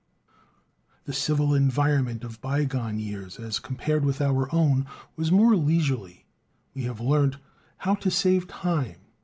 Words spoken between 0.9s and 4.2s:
The civil environment of bygone years, as compared with